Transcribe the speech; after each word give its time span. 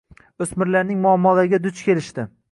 Oʻsmirlarning 0.45 1.03
muammolariga 1.03 1.59
duch 1.65 1.83
kelishdi 1.91 2.27